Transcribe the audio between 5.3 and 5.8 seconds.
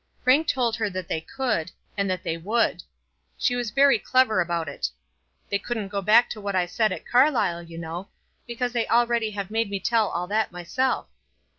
"They